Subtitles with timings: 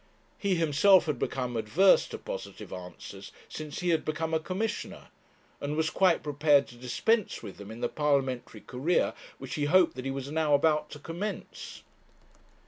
[0.39, 5.09] He himself had become adverse to positive answers since he had become a commissioner,
[5.59, 9.93] and was quite prepared to dispense with them in the parliamentary career which he hoped
[9.97, 11.83] that he was now about to commence.